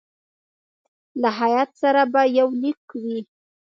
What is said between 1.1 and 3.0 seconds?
له هیات سره به یو لیک